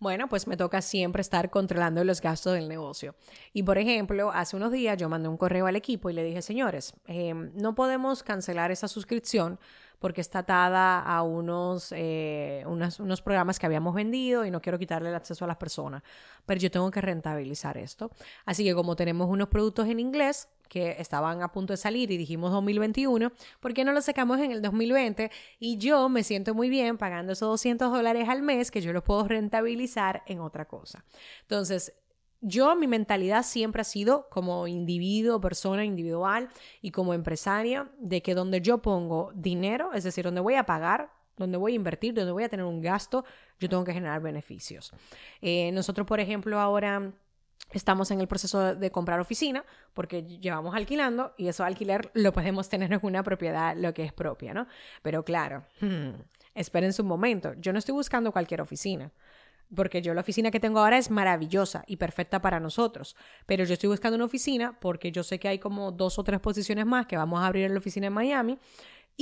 [0.00, 3.14] bueno, pues me toca siempre estar controlando los gastos del negocio.
[3.52, 6.40] Y por ejemplo, hace unos días yo mandé un correo al equipo y le dije,
[6.40, 9.60] señores, em, no podemos cancelar esa suscripción
[10.00, 15.10] porque está atada a unos, eh, unos programas que habíamos vendido y no quiero quitarle
[15.10, 16.02] el acceso a las personas,
[16.46, 18.10] pero yo tengo que rentabilizar esto.
[18.46, 22.16] Así que como tenemos unos productos en inglés que estaban a punto de salir y
[22.16, 25.30] dijimos 2021, ¿por qué no lo sacamos en el 2020?
[25.58, 29.02] Y yo me siento muy bien pagando esos 200 dólares al mes que yo los
[29.02, 31.04] puedo rentabilizar en otra cosa.
[31.42, 31.92] Entonces,
[32.40, 36.48] yo, mi mentalidad siempre ha sido como individuo, persona individual
[36.80, 41.10] y como empresaria, de que donde yo pongo dinero, es decir, donde voy a pagar,
[41.36, 43.24] donde voy a invertir, donde voy a tener un gasto,
[43.58, 44.92] yo tengo que generar beneficios.
[45.40, 47.12] Eh, nosotros, por ejemplo, ahora
[47.72, 52.68] estamos en el proceso de comprar oficina porque llevamos alquilando y eso alquiler lo podemos
[52.68, 54.66] tener en una propiedad, lo que es propia, ¿no?
[55.02, 56.20] Pero claro, hmm,
[56.54, 59.12] esperen un momento, yo no estoy buscando cualquier oficina
[59.74, 63.74] porque yo la oficina que tengo ahora es maravillosa y perfecta para nosotros, pero yo
[63.74, 67.06] estoy buscando una oficina porque yo sé que hay como dos o tres posiciones más
[67.06, 68.58] que vamos a abrir en la oficina en Miami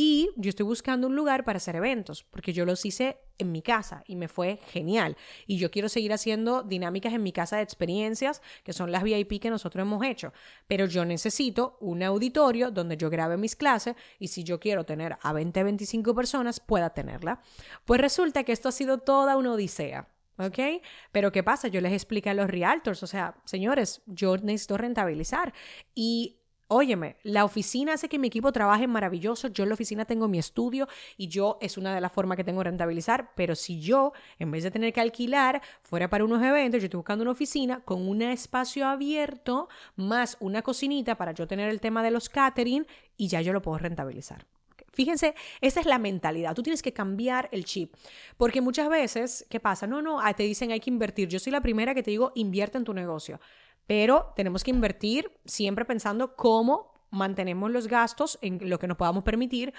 [0.00, 3.62] y yo estoy buscando un lugar para hacer eventos, porque yo los hice en mi
[3.62, 5.16] casa y me fue genial.
[5.44, 9.40] Y yo quiero seguir haciendo dinámicas en mi casa de experiencias, que son las VIP
[9.40, 10.32] que nosotros hemos hecho.
[10.68, 15.16] Pero yo necesito un auditorio donde yo grabe mis clases y si yo quiero tener
[15.20, 17.40] a 20, 25 personas, pueda tenerla.
[17.84, 20.06] Pues resulta que esto ha sido toda una odisea.
[20.38, 20.82] ¿Ok?
[21.12, 21.68] Pero ¿qué pasa?
[21.68, 25.52] Yo les expliqué a los realtors, o sea, señores, yo necesito rentabilizar.
[25.94, 26.38] Y
[26.70, 29.48] Óyeme, la oficina hace que mi equipo trabaje maravilloso.
[29.48, 30.86] Yo en la oficina tengo mi estudio
[31.16, 33.32] y yo es una de las formas que tengo de rentabilizar.
[33.34, 36.98] Pero si yo, en vez de tener que alquilar fuera para unos eventos, yo estoy
[36.98, 42.02] buscando una oficina con un espacio abierto más una cocinita para yo tener el tema
[42.02, 42.86] de los catering
[43.16, 44.46] y ya yo lo puedo rentabilizar.
[44.98, 46.56] Fíjense, esa es la mentalidad.
[46.56, 47.94] Tú tienes que cambiar el chip.
[48.36, 49.86] Porque muchas veces, ¿qué pasa?
[49.86, 51.28] No, no, ah, te dicen hay que invertir.
[51.28, 53.40] Yo soy la primera que te digo, invierte en tu negocio.
[53.86, 59.22] Pero tenemos que invertir siempre pensando cómo mantenemos los gastos en lo que nos podamos
[59.22, 59.72] permitir,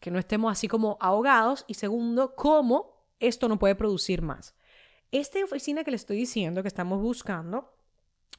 [0.00, 1.64] que no estemos así como ahogados.
[1.66, 4.54] Y segundo, cómo esto no puede producir más.
[5.12, 7.72] Esta oficina que le estoy diciendo que estamos buscando,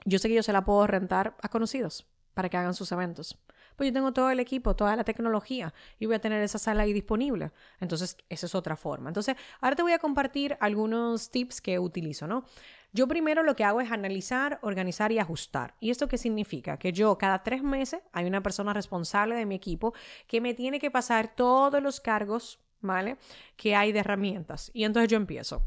[0.06, 3.40] yo sé que yo se la puedo rentar a conocidos para que hagan sus eventos
[3.80, 6.84] pues yo tengo todo el equipo, toda la tecnología y voy a tener esa sala
[6.84, 7.54] ahí disponible.
[7.80, 9.10] Entonces, esa es otra forma.
[9.10, 12.44] Entonces, ahora te voy a compartir algunos tips que utilizo, ¿no?
[12.92, 15.76] Yo primero lo que hago es analizar, organizar y ajustar.
[15.80, 16.78] ¿Y esto qué significa?
[16.78, 19.94] Que yo cada tres meses hay una persona responsable de mi equipo
[20.28, 23.16] que me tiene que pasar todos los cargos, ¿vale?
[23.56, 24.72] Que hay de herramientas.
[24.74, 25.64] Y entonces yo empiezo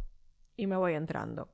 [0.55, 1.49] y me voy entrando.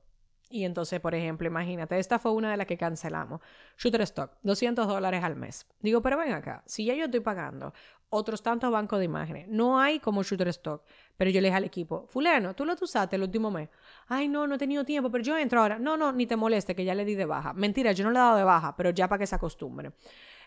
[0.49, 3.39] Y entonces, por ejemplo, imagínate, esta fue una de las que cancelamos.
[3.77, 5.67] Shutterstock, 200 dólares al mes.
[5.79, 7.71] Digo, pero ven acá, si ya yo estoy pagando
[8.09, 10.83] otros tantos bancos de imágenes, no hay como Shutterstock.
[11.15, 13.69] Pero yo le dije al equipo, fulano, tú lo usaste el último mes.
[14.07, 15.77] Ay, no, no he tenido tiempo, pero yo entro ahora.
[15.77, 17.53] No, no, ni te moleste, que ya le di de baja.
[17.53, 19.91] Mentira, yo no le he dado de baja, pero ya para que se acostumbre.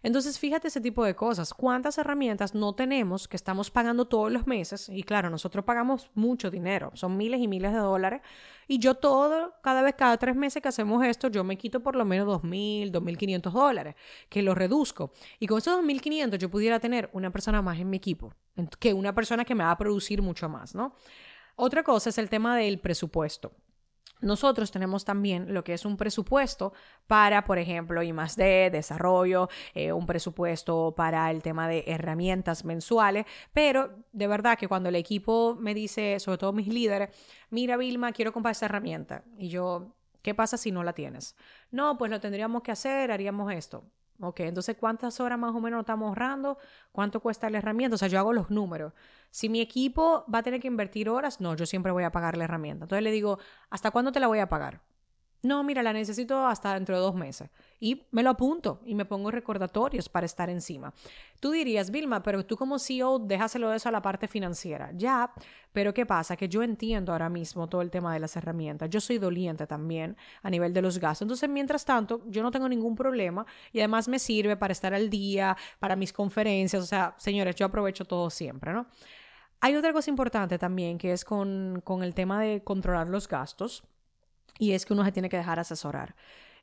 [0.02, 1.54] Entonces, fíjate ese tipo de cosas.
[1.54, 4.88] ¿Cuántas herramientas no tenemos que estamos pagando todos los meses?
[4.88, 8.20] Y claro, nosotros pagamos mucho dinero, son miles y miles de dólares.
[8.66, 11.94] Y yo todo, cada vez, cada tres meses que hacemos esto, yo me quito por
[11.94, 13.94] lo menos 2.000, 2.500 dólares,
[14.28, 15.12] que lo reduzco.
[15.38, 18.34] Y con esos 2.500 yo pudiera tener una persona más en mi equipo,
[18.80, 20.94] que una persona que me va a producir mucho más, ¿no?
[21.56, 23.52] Otra cosa es el tema del presupuesto.
[24.22, 26.72] Nosotros tenemos también lo que es un presupuesto
[27.06, 32.64] para, por ejemplo, I más D, desarrollo, eh, un presupuesto para el tema de herramientas
[32.64, 37.10] mensuales, pero de verdad que cuando el equipo me dice, sobre todo mis líderes,
[37.50, 41.36] mira Vilma, quiero comprar esa herramienta, y yo, ¿qué pasa si no la tienes?
[41.70, 43.84] No, pues lo tendríamos que hacer, haríamos esto.
[44.24, 46.56] Ok, entonces, ¿cuántas horas más o menos estamos ahorrando?
[46.92, 47.96] ¿Cuánto cuesta la herramienta?
[47.96, 48.92] O sea, yo hago los números.
[49.30, 52.36] Si mi equipo va a tener que invertir horas, no, yo siempre voy a pagar
[52.36, 52.84] la herramienta.
[52.84, 54.80] Entonces le digo, ¿hasta cuándo te la voy a pagar?
[55.44, 57.50] No, mira, la necesito hasta dentro de dos meses.
[57.80, 60.94] Y me lo apunto y me pongo recordatorios para estar encima.
[61.40, 64.92] Tú dirías, Vilma, pero tú como CEO déjaselo eso a la parte financiera.
[64.94, 65.32] Ya,
[65.72, 66.36] pero ¿qué pasa?
[66.36, 68.88] Que yo entiendo ahora mismo todo el tema de las herramientas.
[68.88, 71.22] Yo soy doliente también a nivel de los gastos.
[71.26, 75.10] Entonces, mientras tanto, yo no tengo ningún problema y además me sirve para estar al
[75.10, 76.80] día, para mis conferencias.
[76.80, 78.86] O sea, señores, yo aprovecho todo siempre, ¿no?
[79.60, 83.82] Hay otra cosa importante también que es con, con el tema de controlar los gastos
[84.58, 86.14] y es que uno se tiene que dejar asesorar.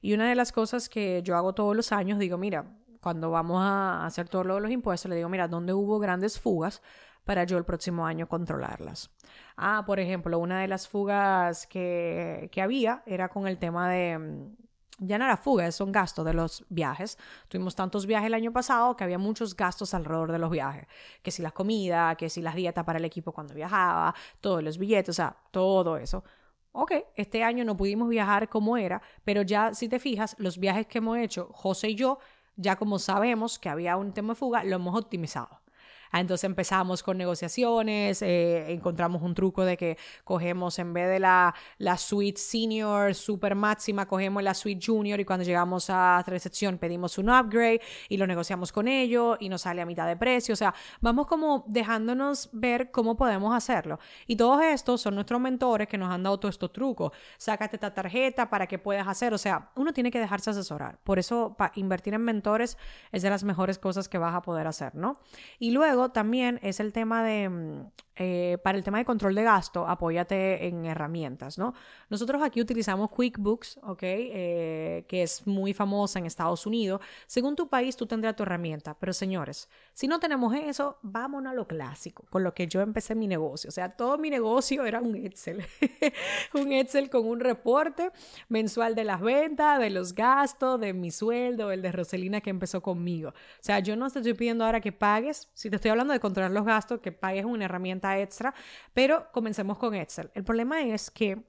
[0.01, 2.65] Y una de las cosas que yo hago todos los años, digo, mira,
[3.01, 6.39] cuando vamos a hacer todo lo de los impuestos, le digo, mira, ¿dónde hubo grandes
[6.39, 6.81] fugas
[7.25, 9.11] para yo el próximo año controlarlas?
[9.57, 14.17] Ah, por ejemplo, una de las fugas que, que había era con el tema de
[14.17, 14.55] mm,
[14.99, 17.17] ya no era fuga, son gastos de los viajes.
[17.47, 20.87] Tuvimos tantos viajes el año pasado que había muchos gastos alrededor de los viajes.
[21.21, 24.77] Que si la comida, que si las dietas para el equipo cuando viajaba, todos los
[24.77, 26.23] billetes, o sea, todo eso.
[26.71, 30.85] Ok, este año no pudimos viajar como era, pero ya si te fijas, los viajes
[30.87, 32.19] que hemos hecho, José y yo,
[32.55, 35.61] ya como sabemos que había un tema de fuga, lo hemos optimizado.
[36.11, 41.19] Ah, entonces empezamos con negociaciones, eh, encontramos un truco de que cogemos en vez de
[41.19, 46.77] la, la suite senior super máxima, cogemos la suite junior y cuando llegamos a recepción
[46.77, 50.53] pedimos un upgrade y lo negociamos con ellos y nos sale a mitad de precio.
[50.53, 53.99] O sea, vamos como dejándonos ver cómo podemos hacerlo.
[54.27, 57.11] Y todos estos son nuestros mentores que nos han dado todos estos trucos.
[57.37, 59.33] Sácate esta tarjeta para que puedas hacer.
[59.33, 60.99] O sea, uno tiene que dejarse asesorar.
[61.03, 62.77] Por eso, para invertir en mentores
[63.11, 65.19] es de las mejores cosas que vas a poder hacer, ¿no?
[65.59, 67.91] Y luego, también es el tema de, mm,
[68.21, 71.73] eh, para el tema de control de gasto, apóyate en herramientas, ¿no?
[72.09, 74.03] Nosotros aquí utilizamos QuickBooks, ¿ok?
[74.03, 76.99] Eh, que es muy famosa en Estados Unidos.
[77.27, 81.55] Según tu país, tú tendrás tu herramienta, pero señores, si no tenemos eso, vámonos a
[81.55, 83.69] lo clásico, con lo que yo empecé mi negocio.
[83.69, 85.63] O sea, todo mi negocio era un Excel,
[86.55, 88.11] un Excel con un reporte
[88.49, 92.81] mensual de las ventas, de los gastos, de mi sueldo, el de Roselina que empezó
[92.81, 93.29] conmigo.
[93.29, 96.19] O sea, yo no te estoy pidiendo ahora que pagues, si te estoy hablando de
[96.19, 98.53] controlar los gastos, que pagues una herramienta extra,
[98.93, 100.31] pero comencemos con Excel.
[100.33, 101.43] El problema es que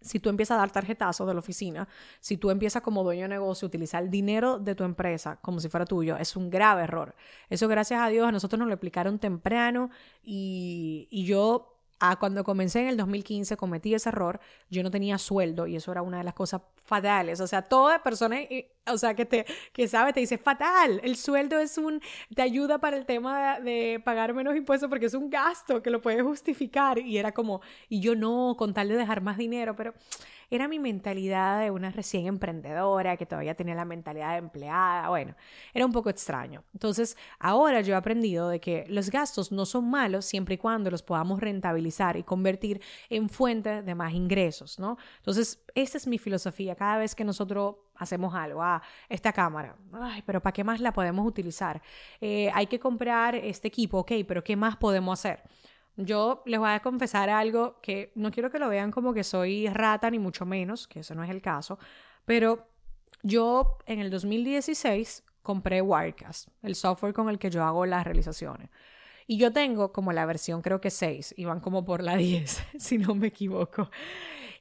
[0.00, 1.88] si tú empiezas a dar tarjetazos de la oficina,
[2.20, 5.60] si tú empiezas como dueño de negocio a utilizar el dinero de tu empresa como
[5.60, 7.14] si fuera tuyo, es un grave error.
[7.50, 9.90] Eso gracias a Dios a nosotros nos lo explicaron temprano
[10.22, 14.40] y, y yo a cuando comencé en el 2015 cometí ese error,
[14.70, 17.40] yo no tenía sueldo y eso era una de las cosas fatales.
[17.40, 18.38] O sea, toda persona,
[18.86, 21.00] o sea, que te que sabe te dice fatal.
[21.02, 22.00] El sueldo es un
[22.34, 25.90] te ayuda para el tema de, de, pagar menos impuestos porque es un gasto que
[25.90, 29.74] lo puedes justificar y era como y yo no con tal de dejar más dinero,
[29.76, 29.94] pero
[30.50, 35.08] era mi mentalidad de una recién emprendedora que todavía tenía la mentalidad de empleada.
[35.08, 35.34] Bueno,
[35.74, 36.64] era un poco extraño.
[36.72, 40.90] Entonces, ahora yo he aprendido de que los gastos no son malos siempre y cuando
[40.90, 44.98] los podamos rentabilizar y convertir en fuente de más ingresos, ¿no?
[45.18, 46.74] Entonces, esa es mi filosofía.
[46.74, 50.92] Cada vez que nosotros hacemos algo, ah, esta cámara, ay, pero ¿para qué más la
[50.92, 51.82] podemos utilizar?
[52.20, 55.42] Eh, hay que comprar este equipo, ok, pero ¿qué más podemos hacer?
[55.96, 59.68] Yo les voy a confesar algo que no quiero que lo vean como que soy
[59.68, 61.78] rata, ni mucho menos, que eso no es el caso,
[62.24, 62.68] pero
[63.22, 68.68] yo en el 2016 compré Wirecast, el software con el que yo hago las realizaciones.
[69.26, 72.62] Y yo tengo como la versión creo que 6, y van como por la 10,
[72.78, 73.90] si no me equivoco.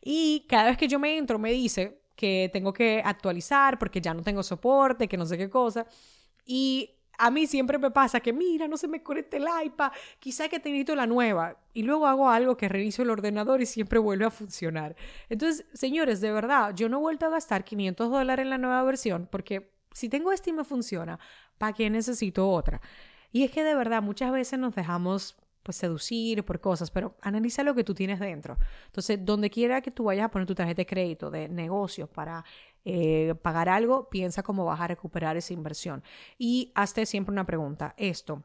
[0.01, 4.13] Y cada vez que yo me entro me dice que tengo que actualizar porque ya
[4.13, 5.85] no tengo soporte, que no sé qué cosa.
[6.45, 10.49] Y a mí siempre me pasa que, mira, no se me conecta el iPad, quizá
[10.49, 11.57] que te necesito la nueva.
[11.73, 14.95] Y luego hago algo que reviso el ordenador y siempre vuelve a funcionar.
[15.29, 18.83] Entonces, señores, de verdad, yo no he vuelto a gastar 500 dólares en la nueva
[18.83, 21.19] versión porque si tengo esta y me funciona,
[21.57, 22.81] ¿para qué necesito otra?
[23.31, 27.63] Y es que de verdad muchas veces nos dejamos pues seducir por cosas, pero analiza
[27.63, 28.55] lo que tú tienes dentro.
[28.85, 32.45] Entonces, donde quiera que tú vayas a poner tu tarjeta de crédito de negocio para
[32.85, 36.03] eh, pagar algo, piensa cómo vas a recuperar esa inversión.
[36.37, 38.43] Y hazte siempre una pregunta, esto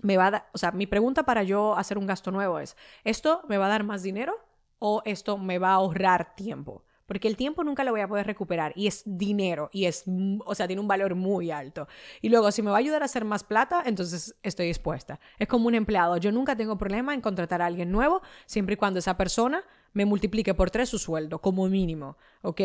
[0.00, 3.42] me va a o sea, mi pregunta para yo hacer un gasto nuevo es, ¿esto
[3.48, 4.34] me va a dar más dinero
[4.78, 6.84] o esto me va a ahorrar tiempo?
[7.12, 10.04] porque el tiempo nunca lo voy a poder recuperar y es dinero y es,
[10.46, 11.86] o sea, tiene un valor muy alto.
[12.22, 15.20] Y luego, si me va a ayudar a hacer más plata, entonces estoy dispuesta.
[15.38, 16.16] Es como un empleado.
[16.16, 19.62] Yo nunca tengo problema en contratar a alguien nuevo, siempre y cuando esa persona
[19.92, 22.60] me multiplique por tres su sueldo, como mínimo, ¿ok?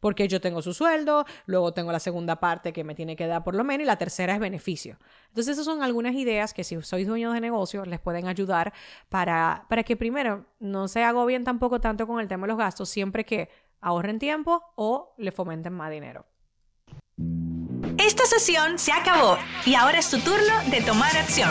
[0.00, 3.44] Porque yo tengo su sueldo, luego tengo la segunda parte que me tiene que dar
[3.44, 4.98] por lo menos y la tercera es beneficio.
[5.28, 8.72] Entonces, esas son algunas ideas que si sois dueños de negocio les pueden ayudar
[9.08, 12.88] para, para que primero no se agobien tampoco tanto con el tema de los gastos,
[12.88, 13.48] siempre que
[13.80, 16.26] ahorren tiempo o le fomenten más dinero.
[17.98, 21.50] Esta sesión se acabó y ahora es tu turno de tomar acción.